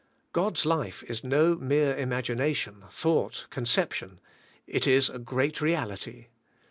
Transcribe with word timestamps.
God's 0.33 0.65
life 0.65 1.03
is 1.03 1.23
no 1.23 1.55
mere 1.55 1.93
imag"ination, 1.93 2.89
thoug 2.89 3.33
ht, 3.33 3.49
conception; 3.51 4.19
it 4.65 4.87
is 4.87 5.09
a 5.09 5.19
great 5.19 5.61
reality. 5.61 6.25